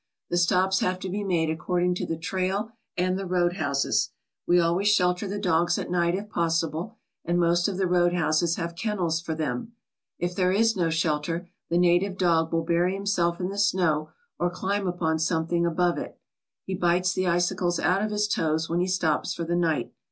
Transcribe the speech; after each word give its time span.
The 0.31 0.37
stops 0.37 0.79
have 0.79 0.97
to 1.01 1.09
be 1.09 1.23
made 1.23 1.51
according 1.51 1.93
to 1.93 2.07
the 2.07 2.17
trail 2.17 2.71
and 2.97 3.19
the 3.19 3.27
roadhouses. 3.27 4.09
We 4.47 4.59
always 4.59 4.87
shelter 4.87 5.27
the 5.27 5.37
dogs 5.37 5.77
at 5.77 5.91
night 5.91 6.15
if 6.15 6.27
possible, 6.27 6.97
and 7.23 7.37
most 7.39 7.67
of 7.67 7.77
the 7.77 7.85
roadhouses 7.85 8.55
have 8.55 8.75
kennels 8.75 9.21
for 9.21 9.35
them. 9.35 9.73
If 10.17 10.33
there 10.35 10.51
is 10.51 10.75
no 10.75 10.89
shelter 10.89 11.47
the 11.69 11.77
native 11.77 12.17
dog 12.17 12.51
will 12.51 12.63
bury 12.65 12.95
himself 12.95 13.39
in 13.39 13.49
the 13.49 13.59
snow 13.59 14.09
or 14.39 14.49
climb 14.49 14.87
upon 14.87 15.19
something 15.19 15.67
above 15.67 15.99
it. 15.99 16.17
He 16.65 16.73
bites 16.73 17.13
the 17.13 17.27
icicles 17.27 17.79
out 17.79 18.01
of 18.01 18.09
his 18.09 18.27
toes 18.27 18.67
when 18.67 18.79
he 18.79 18.87
stops 18.87 19.35
for 19.35 19.43
the 19.43 19.55
night. 19.55 19.93